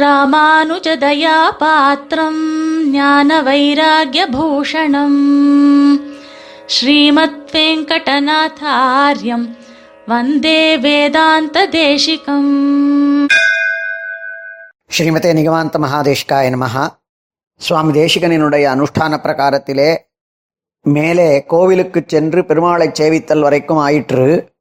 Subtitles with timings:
[0.00, 2.40] ராமானுஜதயாபாத்திரம்
[2.90, 5.18] ஞான வைராகியபூஷணம்
[6.66, 9.56] ஸ்ரீமத் வெங்கடநாதாரியம்
[10.06, 13.28] வந்தே வேதாந்த தேசிகம்
[14.98, 16.88] ஸ்ரீமதே நிகமாந்த மகாதேஷ்காய நமஹா
[17.56, 19.96] சுவாமி தேசிகனினுடைய அனுஷ்டான பிரகாரத்திலே
[20.82, 24.54] மேலே கோவிலுக்கு சென்று பெருமாளை சேவித்தல் வரைக்கும் ஆயிற்று.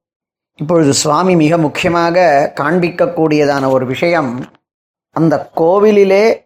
[0.56, 4.55] இப்பொழுது சுவாமி மிக முக்கியமாக காண்பிக்கக்கூடியதான ஒரு விஷயம்
[5.16, 6.46] அந்த கோவிலிலே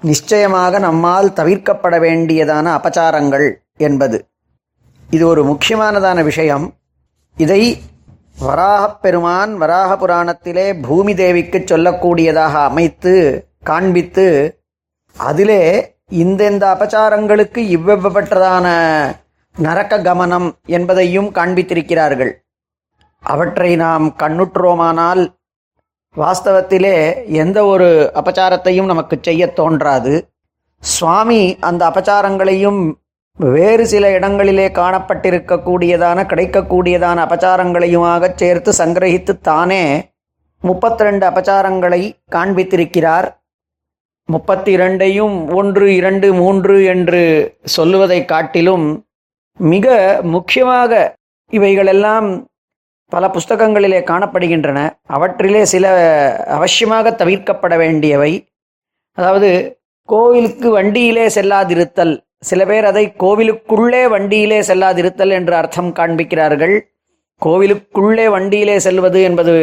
[0.00, 4.28] நிச்சயமாக நம்மால் தவிர்க்கப்பட வேண்டியதான அபச்சாரங்கள் என்பது.
[5.10, 6.74] இது ஒரு முக்கியமானதான விஷயம்.
[7.36, 7.82] இதை
[8.38, 14.58] வராகப் பெருமான் வராக புராணத்திலே பூமி தேவிக்கு சொல்லக்கூடியதாக அமைத்து காண்பித்து
[15.16, 18.66] அதிலே இந்தெந்த அபச்சாரங்களுக்கு இவ்வெவ்வப்பட்டதான
[19.58, 22.32] நரக்க கமனம் என்பதையும் காண்பித்திருக்கிறார்கள்.
[23.20, 25.32] அவற்றை நாம் கண்ணுற்றோமானால்
[26.16, 26.96] வாஸ்தவத்திலே
[27.42, 27.88] எந்த ஒரு
[28.20, 30.12] அபச்சாரத்தையும் நமக்கு செய்ய தோன்றாது.
[30.82, 32.80] சுவாமி அந்த அபச்சாரங்களையும்
[33.38, 39.84] வேறு சில இடங்களிலே காணப்பட்டிருக்கக்கூடியதான கிடைக்கக்கூடியதான அபச்சாரங்களையுமாக சேர்த்து சங்கிரகித்து தானே
[40.62, 42.02] முப்பத்தி ரெண்டு அபச்சாரங்களை
[42.34, 43.26] காண்பித்திருக்கிறார்.
[44.28, 47.22] முப்பத்தி இரண்டையும் ஒன்று இரண்டு மூன்று என்று
[47.76, 48.86] சொல்லுவதை காட்டிலும்
[49.60, 49.96] மிக
[50.34, 50.92] முக்கியமாக
[51.50, 52.28] இவைகளெல்லாம்
[53.12, 54.78] பல புஸ்தகங்களிலே காணப்படுகின்றன.
[55.16, 55.86] அவற்றிலே சில
[56.56, 58.32] அவசியமாக தவிர்க்கப்பட வேண்டியவை.
[59.18, 59.50] அதாவது
[60.08, 62.14] கோவிலுக்கு வண்டியிலே செல்லாதிருத்தல்.
[62.50, 66.74] சில பேர் அதை கோவிலுக்குள்ளே வண்டியிலே செல்லாதிருத்தல் என்று அர்த்தம் காண்பிக்கிறார்கள்.
[67.42, 69.54] கோவிலுக்குள்ளே வண்டியிலே செல்வது என்பது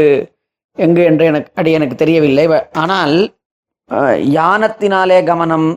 [0.77, 2.45] எங்கு என்று எனக்கு அடி எனக்கு தெரியவில்லை.
[2.83, 3.15] ஆனால்
[4.37, 5.69] யானத்தினாலே கமனம்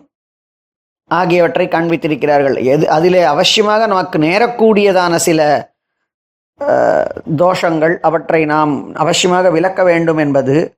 [1.10, 2.56] ஆகியவற்றை காண்பித்திருக்கிறார்கள்.
[2.74, 5.40] எது அதிலே அவசியமாக நமக்கு நேரக்கூடியதான சில
[7.36, 10.76] தோஷங்கள் அவற்றை நாம் அவசியமாக விளக்க வேண்டும் என்பது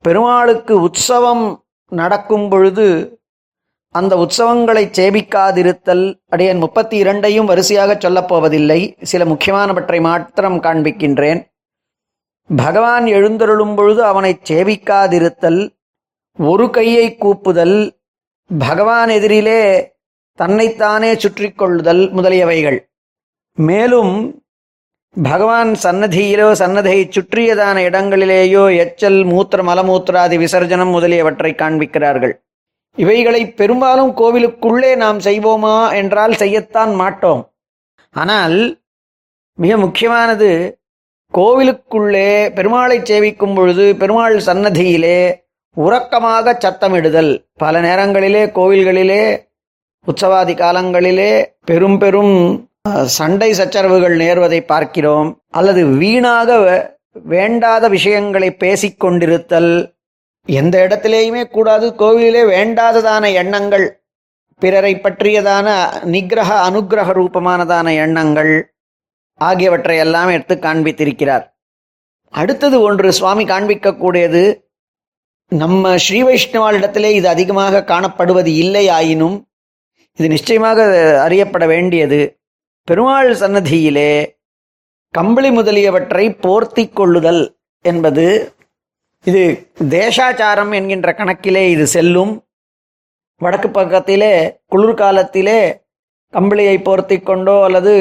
[0.00, 3.20] பெருமாளுக்கு உற்சவம் நடக்கும் பொழுது
[3.90, 8.96] அந்த உற்சவங்களை சேவிக்காதிருத்தல் அடியன் முப்பத்தி இரண்டையும் வரிசையாக சொல்லப் போவதில்லை.
[9.02, 11.40] சில முக்கியமானவற்றை மாத்திரம் காண்பிக்கின்றேன்.
[12.56, 15.74] பகவான் எழுந்தருளும் பொழுது அவனை சேவிக்காதிருத்தல்
[16.38, 17.90] ஒரு கையை கூப்புதல்
[18.58, 19.88] பகவான் எதிரிலே
[20.34, 22.78] தன்னைத்தானே சுற்றி கொள்ளுதல் முதலியவைகள்.
[23.54, 24.44] மேலும்
[25.22, 32.32] பகவான் சன்னதியிலோ சன்னதியை சுற்றியதான இடங்களிலேயோ எச்சல் மூத்திர மலமூத்திராதி விசர்ஜனம் முதலியவற்றை காண்பிக்கிறார்கள்.
[32.94, 37.52] இவைகளை பெரும்பாலும் கோவிலுக்குள்ளே நாம் செய்வோமா என்றால் செய்யத்தான் மாட்டோம்.
[38.10, 38.80] ஆனால்
[39.54, 40.78] மிக முக்கியமானது
[41.34, 45.44] கோவிலுக்குள்ளே பெருமாளை சேவிக்கும் பொழுது பெருமாள் சன்னதியிலே
[45.76, 47.44] உறக்கமாக சத்தமிடுதல்.
[47.56, 49.44] பல நேரங்களிலே கோவில்களிலே
[50.06, 52.65] உற்சவாதி காலங்களிலே பெரும் பெரும்
[53.04, 55.42] சண்டை சச்சரவுகள் நேர்வதை பார்க்கிறோம்.
[55.50, 56.50] அல்லது வீணாக
[57.12, 59.94] வேண்டாத விஷயங்களை பேசிக் கொண்டிருத்தல்.
[60.46, 61.94] எந்த இடத்திலேயுமே கூடாது.
[61.98, 64.00] கோவிலிலே வேண்டாததான எண்ணங்கள்.
[64.58, 65.68] பிறரை பற்றியதான
[66.04, 68.74] நிகிரக அனுக்கிரக ரூபமானதான எண்ணங்கள்
[69.34, 71.44] ஆகியவற்றை எல்லாம் எடுத்து காண்பித்திருக்கிறார்.
[72.28, 74.64] அடுத்தது ஒன்று சுவாமி காண்பிக்கக்கூடியது.
[75.48, 79.48] நம்ம ஸ்ரீ வைஷ்ணவாளிடத்திலே இது அதிகமாக காணப்படுவது இல்லை ஆயினும்
[80.16, 80.80] இது நிச்சயமாக
[81.22, 82.38] அறியப்பட வேண்டியது.
[82.88, 84.10] பெருமாள் சன்னதியிலே
[85.14, 87.40] கம்பளி முதலியவற்றை போர்த்தி கொள்ளுதல்
[87.84, 88.26] என்பது
[89.24, 89.42] இது
[89.94, 92.32] தேசாச்சாரம் என்கின்ற கணக்கிலே இது செல்லும்.
[93.40, 94.30] வடக்கு பக்கத்திலே
[94.74, 95.58] குளிர்காலத்திலே
[96.34, 97.94] கம்பளியை போர்த்தி கொண்டோ அல்லது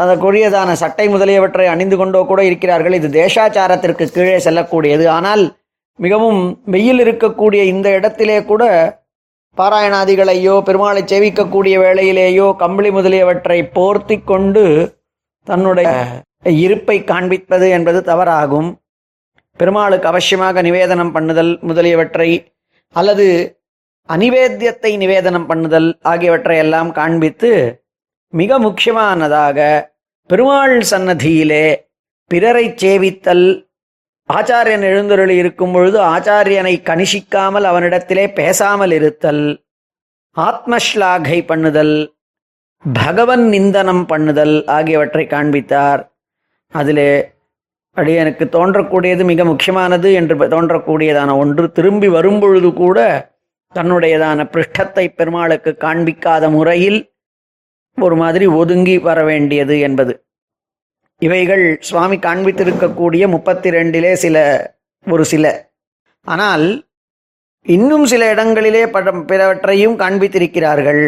[0.00, 2.98] அதற்குரியதான சட்டை முதலியவற்றை அணிந்து கொண்டோ கூட இருக்கிறார்கள்.
[3.00, 5.06] இது தேசாச்சாரத்திற்கு கீழே செல்லக்கூடியது.
[5.16, 5.44] ஆனால்
[5.98, 6.40] மிகவும்
[6.74, 8.64] வெயில் இருக்கக்கூடிய இந்த இடத்திலே கூட
[9.58, 14.64] பாராயணாதிகளையோ பெருமாளை சேவிக்கக்கூடிய வேளையிலேயோ கம்பளி முதலியவற்றை போர்த்தி கொண்டு
[15.46, 15.88] தன்னுடைய
[16.44, 18.76] இருப்பை காண்பிப்பது என்பது தவறாகும்.
[19.60, 22.30] பெருமாளுக்கு அவசியமாக நிவேதனம் பண்ணுதல் முதலியவற்றை
[22.96, 23.26] அல்லது
[24.08, 27.50] அனிவேத்தியத்தை நிவேதனம் பண்ணுதல் ஆகியவற்றை எல்லாம் காண்பித்து
[28.32, 29.58] மிக முக்கியமானதாக
[30.30, 31.66] பெருமாள் சன்னதியிலே
[32.30, 33.65] பிறரை சேவித்தல்
[34.28, 39.44] ஆச்சாரியன் எழுந்தருளி இருக்கும் பொழுது ஆச்சாரியனை கணிஷிக்காமல் அவனிடத்திலே பேசாமல் இருத்தல்
[40.36, 42.14] ஆத்மஸ்லாகை பண்ணுதல்
[42.84, 46.02] பகவன் நிந்தனம் பண்ணுதல் ஆகியவற்றை காண்பித்தார்.
[46.72, 47.10] அதிலே
[47.94, 52.98] அடியனுக்கு தோன்றக்கூடியது மிக முக்கியமானது என்று தோன்றக்கூடியதான ஒன்று திரும்பி வரும்பொழுது கூட
[53.74, 57.00] தன்னுடையதான பிருஷ்டத்தை பெருமாளுக்கு காண்பிக்காத முறையில்
[57.98, 60.25] ஒரு மாதிரி ஒதுங்கி வர வேண்டியது என்பது.
[61.20, 64.36] இவைகள் சுவாமி காண்பித்திருக்கக்கூடிய முப்பத்தி ரெண்டிலே சில
[65.06, 65.72] ஒரு சில.
[66.22, 66.66] ஆனால்
[67.62, 71.04] இன்னும் சில இடங்களிலே படம் பிறவற்றையும் காண்பித்திருக்கிறார்கள்.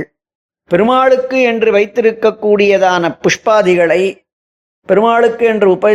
[0.71, 4.03] பெருமாளுக்கு என்று வைத்திருக்கக்கூடியதான புஷ்பாதிகளை
[4.89, 5.89] பெருமாளுக்கு என்று உப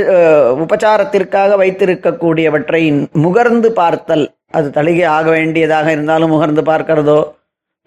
[0.63, 2.81] உபச்சாரத்திற்காக வைத்திருக்கக்கூடியவற்றை
[3.23, 4.25] முகர்ந்து பார்த்தல்.
[4.57, 7.19] அது தளிகை ஆக வேண்டியதாக இருந்தாலும் முகர்ந்து பார்க்கிறதோ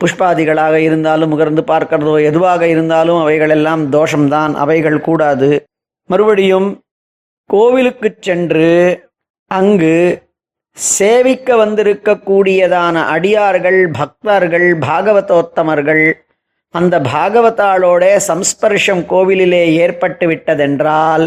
[0.01, 4.55] புஷ்பாதிகளாக இருந்தாலும் முகர்ந்து பார்க்கிறதோ எதுவாக இருந்தாலும் அவைகளெல்லாம் தோஷம்தான்.
[4.65, 5.51] அவைகள் கூடாது.
[6.09, 6.85] மறுபடியும்
[7.51, 8.71] கோவிலுக்கு சென்று
[9.51, 9.97] அங்கு
[10.73, 16.15] சேவிக்க வந்திருக்கக்கூடியதான அடியார்கள் பக்தர்கள் பாகவதோத்தமர்கள்
[16.71, 21.25] அந்த பாகவதாளோட சம்ஸ்பர்ஷம் கோவிலிலே ஏற்பட்டு விட்டதென்றால்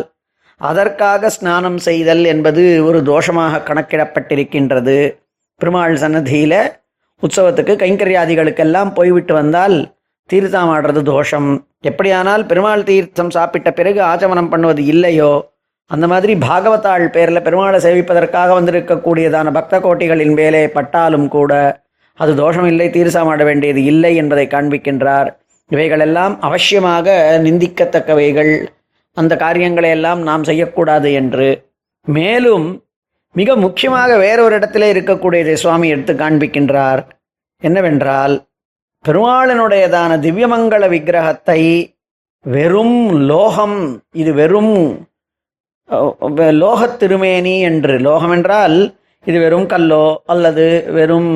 [0.61, 4.97] அதற்காக ஸ்நானம் செய்தல் என்பது ஒரு தோஷமாக கணக்கிடப்பட்டிருக்கின்றது.
[5.61, 6.55] பெருமாள் சன்னதியில
[7.23, 9.77] உற்சவத்துக்கு கைங்கரியாதிகளுக்கெல்லாம் போய்விட்டு வந்தால்
[10.31, 11.49] தீர்த்தம் ஆடுறது தோஷம்.
[11.89, 15.31] எப்படியானால் பெருமாள் தீர்த்தம் சாப்பிட்ட பிறகு ஆச்சமனம் பண்ணுவது இல்லையோ?
[15.91, 21.53] அந்த மாதிரி பாகவதாள் பேரில் பெருமாளை சேவிப்பதற்காக வந்திருக்கக்கூடியதான பக்த கோட்டிகளின் மேலே பட்டாலும் கூட
[22.13, 25.29] அது தோஷம் இல்லை தீர்சாமாட வேண்டியது இல்லை என்பதை காண்பிக்கின்றார்.
[25.71, 27.07] இவைகளெல்லாம் அவசியமாக
[27.45, 28.53] நிந்திக்கத்தக்கவைகள்.
[29.17, 31.49] அந்த காரியங்களை எல்லாம் நாம் செய்யக்கூடாது என்று.
[32.07, 32.67] மேலும்
[33.35, 37.01] மிக முக்கியமாக வேறொரு இடத்திலே இருக்கக்கூடியதை சுவாமி எடுத்து காண்பிக்கின்றார்.
[37.61, 38.35] என்னவென்றால்
[39.05, 41.61] பெருமாளனுடையதான திவ்யமங்கள விக்கிரகத்தை
[42.45, 42.97] வெறும்
[43.31, 43.77] லோகம்
[44.13, 44.73] இது வெறும்
[46.63, 48.75] லோகத் திருமேனி என்று லோகம் என்றால்
[49.25, 51.31] இது வெறும் கல்லோ அல்லது வெறும்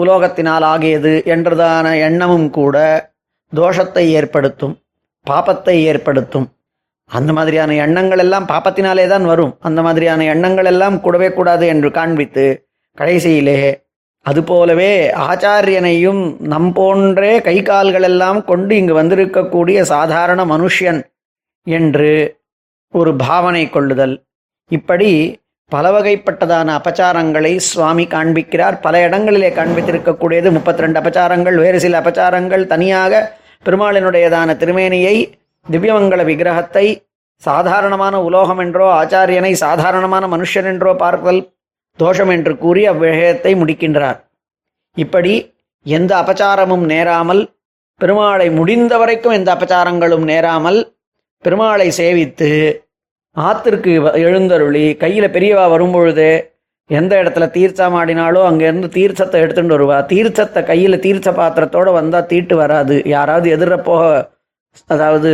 [0.00, 2.76] உலோகத்தினால் ஆகியது என்றதான எண்ணமும் கூட
[3.52, 4.74] தோஷத்தை ஏற்படுத்தும்
[5.26, 6.46] பாபத்தை ஏற்படுத்தும்.
[7.10, 9.52] அந்த மாதிரியான எண்ணங்கள் எல்லாம் பாப்பத்தினாலே தான் வரும்.
[9.60, 12.44] அந்த மாதிரியான எண்ணங்கள் எல்லாம் கூடவே கூடாது என்று காண்பித்து
[12.98, 13.56] கடைசியிலே
[14.26, 14.92] அதுபோலவே
[15.28, 16.22] ஆச்சாரியனையும்
[16.52, 21.00] நம் போன்றே கை கால்களெல்லாம் கொண்டு இங்கு வந்திருக்கக்கூடிய சாதாரண மனுஷியன்
[21.66, 22.12] என்று
[22.94, 24.14] ஒரு பாவனை கொள்ளுதல்.
[24.70, 25.10] இப்படி
[25.72, 28.76] பல வகைப்பட்டதான அபச்சாரங்களை சுவாமி காண்பிக்கிறார்.
[28.80, 33.22] பல இடங்களிலே காண்பித்திருக்கக்கூடியது முப்பத்தி ரெண்டு அபச்சாரங்கள் வேறு சில அபச்சாரங்கள் தனியாக
[33.66, 35.16] பெருமாளினுடையதான திருமேனியை
[35.66, 36.86] திவ்யமங்கள விக்கிரகத்தை
[37.42, 41.40] சாதாரணமான உலோகம் என்றோ ஆச்சாரியனை சாதாரணமான மனுஷன் என்றோ பார்த்தல்
[41.98, 44.18] தோஷம் என்று கூறி அவ்விஷயத்தை முடிக்கின்றார்.
[44.96, 45.32] இப்படி
[45.86, 47.42] எந்த அபச்சாரமும் நேராமல்
[48.00, 50.80] பெருமாளை முடிந்த வரைக்கும் எந்த அபச்சாரங்களும் நேராமல்
[51.44, 52.50] பெருமாளை சேவித்து
[53.36, 56.26] ஆத்திற்கு வ- எழுந்தருளி கையில் பெரியவா வரும்பொழுது
[56.90, 59.98] எந்த இடத்துல தீர்த்தம் ஆடினாலோ அங்கேருந்து தீர்த்தத்தை எடுத்துட்டு வருவா.
[60.06, 63.02] தீர்த்தத்தை கையில் தீர்த்த பாத்திரத்தோடு வந்தால் தீட்டு வராது.
[63.06, 64.02] யாராவது எதிர போக
[64.88, 65.30] அதாவது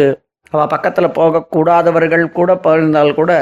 [0.53, 3.33] அவள் பக்கத்தில் போகக்கூடாதவர்கள் கூட போயிருந்தால் கூட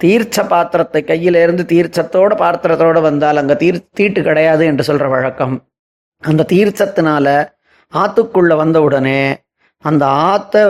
[0.00, 5.54] தீர்ச்ச பாத்திரத்தை கையிலேருந்து தீர்ச்சத்தோட பாத்திரத்தோடு பாத்திரத்தோட வந்தால் அங்கே தீர் தீட்டு கிடையாது என்று சொல்கிற வழக்கம்.
[6.22, 7.26] அந்த தீர்ச்சத்தினால
[7.92, 9.20] ஆத்துக்குள்ளே வந்த உடனே
[9.84, 10.62] அந்த ஆத்தை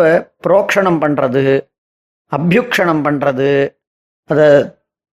[0.47, 1.45] புரோக்ஷணம் பண்ணுறது
[2.33, 3.51] அபியுக்ஷணம் பண்ணுறது
[4.31, 4.47] அதை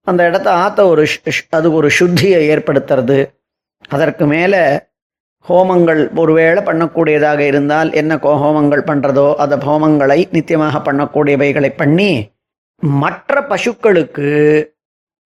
[0.07, 3.17] அந்த இடத்த ஆத்த ஒரு ஷ்- அது ஒரு சுத்தியை ஏற்படுத்துறது.
[3.89, 4.61] அதற்கு மேலே
[5.49, 12.11] ஹோமங்கள் ஒருவேளை பண்ணக்கூடியதாக இருந்தால் என்ன கோ- ஹோமங்கள் பண்ணுறதோ அந்த ஹோமங்களை நித்தியமாக பண்ணக்கூடியவைகளை பண்ணி
[12.83, 14.29] மற்ற பசுக்களுக்கு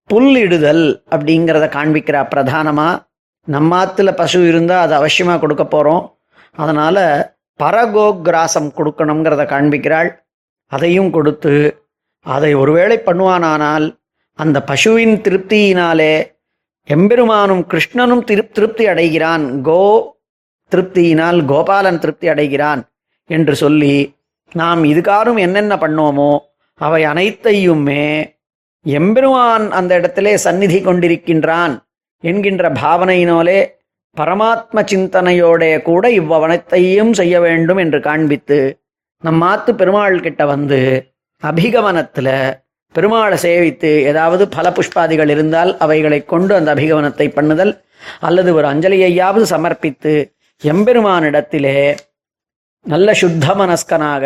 [0.09, 3.01] புல்லிடுதல் அப்படிங்கிறத காண்பிக்கிறா பிரதானமாக
[3.47, 6.03] நம்மாத்துல பசு இருந்தால் அது அவசியமாக கொடுக்க போகிறோம்
[6.51, 7.03] அதனால்
[7.59, 10.09] பரகோகிராசம் கொடுக்கணுங்கிறத காண்பிக்கிறாள்.
[10.67, 11.53] அதையும் கொடுத்து
[12.25, 13.85] அதை ஒருவேளை பண்ணுவானானால்
[14.39, 16.13] அந்த பசுவின் திருப்தியினாலே
[16.87, 19.61] எம்பெருமானும் கிருஷ்ணனும் திரு திருப்தி அடைகிறான்.
[19.61, 19.81] கோ
[20.71, 22.81] திருப்தியினால் கோபாலன் திருப்தி அடைகிறான்
[23.29, 23.95] என்று சொல்லி
[24.51, 26.31] நாம் இதுகாரும் என்னென்ன பண்ணோமோ
[26.81, 28.05] அவை அனைத்தையுமே
[28.85, 31.73] எம்பெருமான் அந்த இடத்திலே சந்நிதி கொண்டிருக்கின்றான்
[32.23, 33.59] என்கின்ற பாவனையினாலே
[34.17, 38.57] பரமாத்ம சிந்தனையோட கூட இவ்வவனத்தையும் செய்ய வேண்டும் என்று காண்பித்து
[39.23, 40.79] நம்மாத்து பெருமாள் கிட்ட வந்து
[41.43, 42.33] அபிகமனத்தில்
[42.95, 47.73] பெருமாளை சேவித்து ஏதாவது பல புஷ்பாதிகள் இருந்தால் அவைகளை கொண்டு அந்த அபிகமனத்தை பண்ணுதல்
[48.19, 50.13] அல்லது ஒரு அஞ்சலியையாவது சமர்ப்பித்து
[50.61, 51.77] எம்பெருமானிடத்திலே
[52.85, 54.25] நல்ல சுத்த மனஸ்கனாக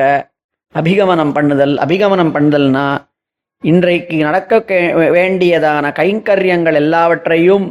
[0.75, 2.85] அபிகமனம் பண்ணுதல் அபிகமனம் பண்ணுதல்னா
[3.63, 4.59] இன்றைக்கு நடக்க
[5.09, 7.65] வேண்டியதான கைங்கரியங்கள் எல்லாவற்றையும்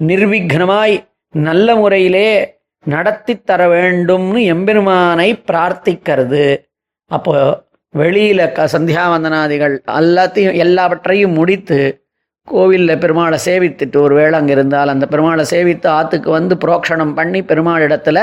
[0.00, 0.96] நிர்விக்னமாய்
[1.34, 2.28] நல்ல முறையிலே
[2.86, 6.44] நடத்தி தர வேண்டும்னு எம்பெருமானை பிரார்த்திக்கிறது.
[7.10, 7.34] அப்போ
[7.94, 11.78] வெளியில க சந்தியாவந்தனாதிகள் எல்லாத்தையும் எல்லாவற்றையும் முடித்து
[12.48, 18.18] கோவிலில் பெருமாளை சேவித்துட்டு ஒரு வேளை அங்கே இருந்தால் அந்த பெருமாளை சேவித்து ஆத்துக்கு வந்து புரோக்ஷணம் பண்ணி பெருமாளிடத்துல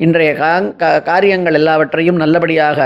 [0.00, 2.78] இன்றைய கா- காரியங்கள் எல்லாவற்றையும் நல்லபடியாக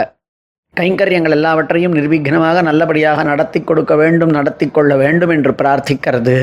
[0.78, 6.36] கைங்கரியங்கள் எல்லாவற்றையும் நிர்விக்னமாக நல்லபடியாக நடத்தி கொடுக்க வேண்டும் நடத்தி கொள்ள வேண்டும் என்று பிரார்த்திக்கிறது.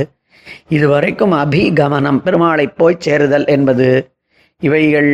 [0.75, 3.88] இதுவரைக்கும் அபிகமனம் பெருமாளை போய் சேருதல் என்பது
[4.62, 5.10] இவைகள்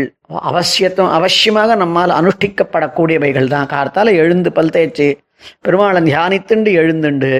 [0.49, 3.69] அவசியத்தும் அவசியமாக நம்மால் அனுஷ்டிக்கப்படக்கூடியவைகள் தான்.
[3.73, 5.07] கார்த்தால எழுந்து பல் தேய்ச்சி
[5.65, 7.31] பெருமாளை தியானித்துண்டு எழுந்துண்டு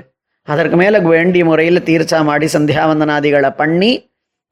[0.48, 3.92] அதற்கு மேலே வேண்டிய முறையில் தீர்ச்சாமாடி சந்தியாவந்தனாதிகளை பண்ணி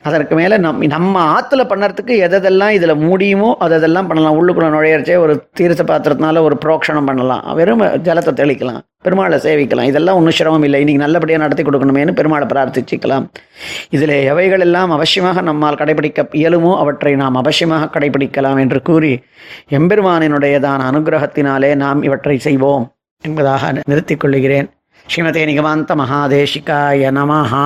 [0.09, 4.37] அதற்கு மேலே நம் நம்ம ஆற்றுல பண்ணுறதுக்கு எதெல்லாம் இதில் முடியுமோ அதெல்லாம் பண்ணலாம்.
[4.39, 7.43] உள்ளுக்குள்ள நுழையறச்சே ஒரு தீர்த்த பாத்திரத்தினால ஒரு புரோக்ஷணம் பண்ணலாம்.
[7.59, 8.79] வெறும் ஜலத்தை தெளிக்கலாம்.
[9.05, 9.89] பெருமாளை சேவிக்கலாம்.
[9.91, 10.79] இதெல்லாம் ஒன்றும் சிரமம் இல்லை.
[10.83, 13.25] இன்றைக்கி நல்லபடியாக நடத்தி கொடுக்கணுமேனு பெருமாளை பிரார்த்திச்சுக்கலாம்.
[13.89, 19.13] இதில் எவைகள் எல்லாம் அவசியமாக நம்மால் கடைபிடிக்க இயலுமோ அவற்றை நாம் அவசியமாக கடைபிடிக்கலாம் என்று கூறி
[19.69, 22.85] எம்பெருமானினுடையதான அனுகிரகத்தினாலே நாம் இவற்றை செய்வோம்
[23.23, 24.69] என்பதாக நிறுத்திக் கொள்கிறேன்.
[25.05, 27.65] ஸ்ரீமதே நிகமாந்த மகாதேஷிகாய நமஹா.